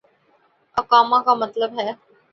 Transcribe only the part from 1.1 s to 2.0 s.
کا مطلب ہے۔